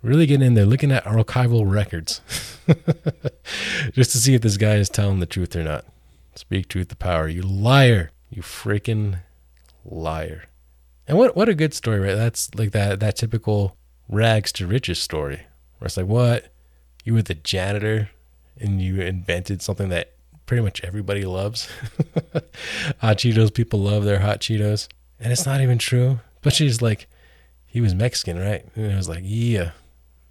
Really 0.00 0.24
getting 0.24 0.46
in 0.46 0.54
there, 0.54 0.64
looking 0.64 0.92
at 0.92 1.04
archival 1.04 1.70
records, 1.70 2.22
just 3.92 4.12
to 4.12 4.18
see 4.18 4.34
if 4.34 4.40
this 4.40 4.56
guy 4.56 4.76
is 4.76 4.88
telling 4.88 5.20
the 5.20 5.26
truth 5.26 5.54
or 5.54 5.62
not. 5.64 5.84
Speak 6.36 6.68
truth 6.68 6.88
to 6.88 6.96
power, 6.96 7.28
you 7.28 7.42
liar, 7.42 8.12
you 8.30 8.40
freaking 8.40 9.18
liar. 9.84 10.44
And 11.08 11.18
what 11.18 11.34
what 11.34 11.48
a 11.48 11.54
good 11.54 11.74
story, 11.74 11.98
right? 11.98 12.14
That's 12.14 12.54
like 12.54 12.72
that 12.72 13.00
that 13.00 13.16
typical 13.16 13.76
rags 14.08 14.52
to 14.52 14.66
riches 14.66 15.00
story, 15.00 15.40
where 15.78 15.86
it's 15.86 15.96
like, 15.96 16.06
what 16.06 16.52
you 17.04 17.14
were 17.14 17.22
the 17.22 17.34
janitor 17.34 18.10
and 18.60 18.82
you 18.82 19.00
invented 19.00 19.62
something 19.62 19.88
that 19.88 20.12
pretty 20.44 20.62
much 20.62 20.82
everybody 20.84 21.24
loves. 21.24 21.68
hot 22.98 23.18
Cheetos, 23.18 23.52
people 23.52 23.80
love 23.80 24.04
their 24.04 24.20
hot 24.20 24.40
Cheetos 24.40 24.88
and 25.18 25.32
it's 25.32 25.46
not 25.46 25.60
even 25.60 25.78
true. 25.78 26.20
But 26.42 26.52
she's 26.52 26.80
like, 26.82 27.08
he 27.66 27.80
was 27.80 27.94
Mexican, 27.94 28.38
right? 28.38 28.64
And 28.74 28.92
I 28.92 28.96
was 28.96 29.08
like, 29.08 29.22
yeah, 29.22 29.72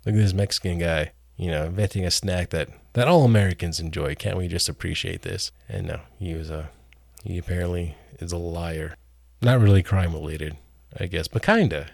look 0.06 0.16
at 0.16 0.22
this 0.22 0.34
Mexican 0.34 0.80
guy, 0.80 1.12
you 1.36 1.52
know, 1.52 1.66
inventing 1.66 2.06
a 2.06 2.12
snack 2.12 2.50
that 2.52 2.70
that 2.94 3.08
all 3.08 3.24
Americans 3.24 3.80
enjoy. 3.80 4.16
Can't 4.16 4.38
we 4.38 4.48
just 4.48 4.70
appreciate 4.70 5.22
this? 5.22 5.52
And 5.70 5.88
no, 5.88 6.02
he 6.20 6.34
was 6.34 6.50
a 6.50 6.70
he 7.24 7.38
apparently 7.38 7.96
is 8.20 8.32
a 8.32 8.38
liar. 8.38 8.96
Not 9.42 9.60
really 9.60 9.84
crime 9.84 10.14
related, 10.14 10.58
I 11.00 11.08
guess, 11.08 11.28
but 11.28 11.44
kinda. 11.44 11.88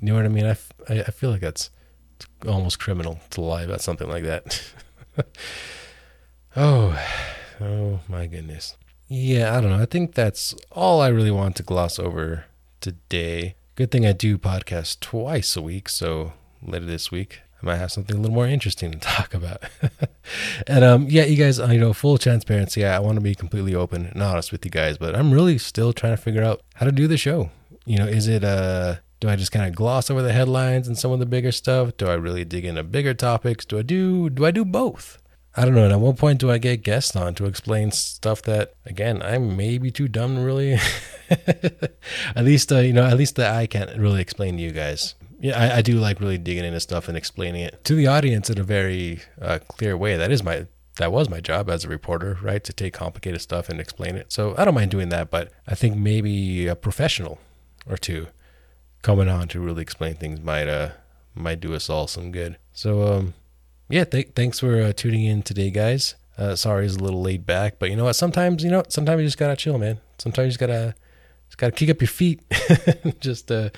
You 0.00 0.08
know 0.08 0.14
what 0.14 0.24
I 0.24 0.28
mean? 0.28 0.46
I, 0.46 0.54
feel 0.54 1.30
like 1.30 1.40
that's 1.40 1.70
almost 2.46 2.78
criminal 2.78 3.20
to 3.30 3.40
lie 3.40 3.62
about 3.62 3.80
something 3.80 4.08
like 4.08 4.24
that. 4.24 4.62
oh, 6.56 7.00
oh 7.60 8.00
my 8.08 8.26
goodness. 8.26 8.76
Yeah, 9.08 9.56
I 9.56 9.60
don't 9.60 9.70
know. 9.70 9.80
I 9.80 9.86
think 9.86 10.14
that's 10.14 10.54
all 10.70 11.00
I 11.00 11.08
really 11.08 11.30
want 11.30 11.56
to 11.56 11.62
gloss 11.62 11.98
over 11.98 12.44
today. 12.80 13.54
Good 13.74 13.90
thing 13.90 14.04
I 14.04 14.12
do 14.12 14.36
podcast 14.36 15.00
twice 15.00 15.56
a 15.56 15.62
week, 15.62 15.88
so 15.88 16.34
later 16.62 16.86
this 16.86 17.10
week 17.10 17.40
I 17.62 17.66
might 17.66 17.76
have 17.76 17.92
something 17.92 18.16
a 18.16 18.20
little 18.20 18.34
more 18.34 18.46
interesting 18.46 18.92
to 18.92 18.98
talk 19.00 19.32
about. 19.32 19.62
and 20.66 20.84
um, 20.84 21.06
yeah, 21.08 21.24
you 21.24 21.36
guys, 21.36 21.58
uh, 21.58 21.68
you 21.68 21.80
know, 21.80 21.92
full 21.92 22.18
transparency. 22.18 22.84
I 22.84 22.98
want 22.98 23.16
to 23.16 23.22
be 23.22 23.34
completely 23.34 23.74
open 23.74 24.06
and 24.06 24.22
honest 24.22 24.52
with 24.52 24.64
you 24.64 24.70
guys, 24.70 24.98
but 24.98 25.14
I'm 25.14 25.32
really 25.32 25.58
still 25.58 25.92
trying 25.92 26.12
to 26.12 26.22
figure 26.22 26.42
out 26.42 26.62
how 26.74 26.86
to 26.86 26.92
do 26.92 27.06
the 27.06 27.16
show. 27.16 27.50
You 27.86 27.98
know, 27.98 28.06
is 28.06 28.28
it 28.28 28.44
uh 28.44 28.96
do 29.18 29.28
I 29.28 29.36
just 29.36 29.52
kind 29.52 29.66
of 29.66 29.74
gloss 29.74 30.10
over 30.10 30.20
the 30.20 30.32
headlines 30.32 30.86
and 30.86 30.98
some 30.98 31.10
of 31.10 31.20
the 31.20 31.26
bigger 31.26 31.52
stuff? 31.52 31.96
Do 31.96 32.08
I 32.08 32.14
really 32.14 32.44
dig 32.44 32.66
into 32.66 32.82
bigger 32.82 33.14
topics? 33.14 33.64
Do 33.64 33.78
I 33.78 33.82
do 33.82 34.28
do 34.28 34.44
I 34.44 34.50
do 34.50 34.64
both? 34.64 35.18
I 35.58 35.64
don't 35.64 35.74
know. 35.74 35.84
And 35.84 35.92
at 35.92 36.00
what 36.00 36.18
point 36.18 36.38
do 36.38 36.50
I 36.50 36.58
get 36.58 36.82
guests 36.82 37.16
on 37.16 37.34
to 37.36 37.46
explain 37.46 37.90
stuff 37.90 38.42
that, 38.42 38.74
again, 38.84 39.22
I'm 39.22 39.56
maybe 39.56 39.90
too 39.90 40.06
dumb 40.06 40.34
to 40.36 40.42
really. 40.42 40.74
at 41.30 42.44
least, 42.44 42.70
uh, 42.70 42.80
you 42.80 42.92
know, 42.92 43.04
at 43.04 43.16
least 43.16 43.36
that 43.36 43.54
I 43.54 43.66
can't 43.66 43.96
really 43.98 44.20
explain 44.20 44.58
to 44.58 44.62
you 44.62 44.70
guys. 44.70 45.14
Yeah, 45.40 45.58
I, 45.58 45.78
I, 45.78 45.82
do 45.82 45.98
like 45.98 46.20
really 46.20 46.38
digging 46.38 46.64
into 46.64 46.80
stuff 46.80 47.08
and 47.08 47.16
explaining 47.16 47.62
it 47.62 47.84
to 47.84 47.94
the 47.94 48.06
audience 48.06 48.48
in 48.48 48.58
a 48.58 48.62
very 48.62 49.20
uh, 49.40 49.58
clear 49.66 49.96
way. 49.96 50.16
That 50.16 50.30
is 50.30 50.42
my 50.42 50.66
that 50.98 51.12
was 51.12 51.28
my 51.28 51.40
job 51.40 51.68
as 51.68 51.84
a 51.84 51.88
reporter, 51.88 52.38
right? 52.42 52.64
To 52.64 52.72
take 52.72 52.94
complicated 52.94 53.42
stuff 53.42 53.68
and 53.68 53.78
explain 53.78 54.16
it. 54.16 54.32
So 54.32 54.54
I 54.56 54.64
don't 54.64 54.74
mind 54.74 54.90
doing 54.90 55.10
that, 55.10 55.30
but 55.30 55.52
I 55.66 55.74
think 55.74 55.96
maybe 55.96 56.66
a 56.66 56.74
professional 56.74 57.38
or 57.88 57.96
two 57.96 58.28
coming 59.02 59.28
on 59.28 59.48
to 59.48 59.60
really 59.60 59.82
explain 59.82 60.14
things 60.14 60.40
might 60.40 60.68
uh 60.68 60.90
might 61.34 61.60
do 61.60 61.74
us 61.74 61.88
all 61.88 62.06
some 62.06 62.32
good. 62.32 62.56
So 62.72 63.02
um 63.06 63.34
yeah, 63.88 64.04
th- 64.04 64.32
thanks 64.34 64.58
for 64.58 64.82
uh, 64.82 64.92
tuning 64.92 65.24
in 65.24 65.42
today, 65.42 65.70
guys. 65.70 66.16
Uh, 66.36 66.56
sorry, 66.56 66.86
it's 66.86 66.96
a 66.96 66.98
little 66.98 67.22
laid 67.22 67.46
back, 67.46 67.78
but 67.78 67.88
you 67.88 67.96
know 67.96 68.04
what? 68.04 68.14
Sometimes, 68.14 68.64
you 68.64 68.70
know, 68.70 68.82
sometimes 68.88 69.20
you 69.20 69.26
just 69.26 69.38
gotta 69.38 69.56
chill, 69.56 69.78
man. 69.78 70.00
Sometimes 70.18 70.46
you 70.46 70.50
just 70.50 70.60
gotta, 70.60 70.94
just 71.46 71.58
gotta 71.58 71.72
kick 71.72 71.88
up 71.88 72.00
your 72.00 72.08
feet, 72.08 72.42
just, 73.20 73.50
uh, 73.50 73.70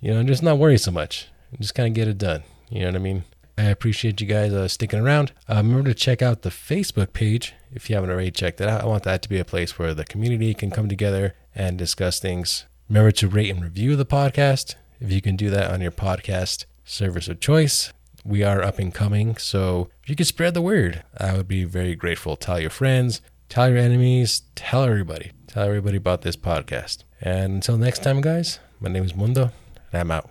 you 0.00 0.14
know, 0.14 0.22
just 0.22 0.42
not 0.42 0.58
worry 0.58 0.78
so 0.78 0.90
much. 0.90 1.28
Just 1.58 1.74
kind 1.74 1.88
of 1.88 1.94
get 1.94 2.08
it 2.08 2.18
done. 2.18 2.44
You 2.70 2.80
know 2.80 2.86
what 2.86 2.96
I 2.96 2.98
mean? 3.00 3.24
I 3.58 3.64
appreciate 3.64 4.20
you 4.20 4.26
guys 4.26 4.52
uh, 4.52 4.68
sticking 4.68 5.00
around. 5.00 5.32
Uh, 5.48 5.56
remember 5.56 5.90
to 5.90 5.94
check 5.94 6.22
out 6.22 6.42
the 6.42 6.48
Facebook 6.48 7.12
page 7.12 7.52
if 7.72 7.90
you 7.90 7.96
haven't 7.96 8.10
already 8.10 8.30
checked 8.30 8.60
it 8.60 8.68
out. 8.68 8.80
I 8.80 8.86
want 8.86 9.02
that 9.02 9.20
to 9.22 9.28
be 9.28 9.38
a 9.38 9.44
place 9.44 9.78
where 9.78 9.92
the 9.92 10.04
community 10.04 10.54
can 10.54 10.70
come 10.70 10.88
together 10.88 11.34
and 11.54 11.76
discuss 11.76 12.18
things. 12.18 12.64
Remember 12.92 13.10
to 13.10 13.28
rate 13.28 13.48
and 13.48 13.64
review 13.64 13.96
the 13.96 14.04
podcast 14.04 14.74
if 15.00 15.10
you 15.10 15.22
can 15.22 15.34
do 15.34 15.48
that 15.48 15.70
on 15.70 15.80
your 15.80 15.90
podcast 15.90 16.66
service 16.84 17.26
of 17.26 17.40
choice. 17.40 17.90
We 18.22 18.42
are 18.42 18.60
up 18.60 18.78
and 18.78 18.92
coming, 18.92 19.38
so 19.38 19.88
if 20.02 20.10
you 20.10 20.14
could 20.14 20.26
spread 20.26 20.52
the 20.52 20.60
word, 20.60 21.02
I 21.16 21.32
would 21.34 21.48
be 21.48 21.64
very 21.64 21.94
grateful. 21.94 22.36
Tell 22.36 22.60
your 22.60 22.68
friends, 22.68 23.22
tell 23.48 23.70
your 23.70 23.78
enemies, 23.78 24.42
tell 24.54 24.84
everybody. 24.84 25.32
Tell 25.46 25.66
everybody 25.66 25.96
about 25.96 26.20
this 26.20 26.36
podcast. 26.36 27.04
And 27.22 27.54
until 27.54 27.78
next 27.78 28.02
time, 28.02 28.20
guys, 28.20 28.58
my 28.78 28.90
name 28.90 29.04
is 29.04 29.16
Mundo, 29.16 29.52
and 29.90 29.98
I'm 29.98 30.10
out. 30.10 30.28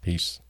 Peace. 0.00 0.40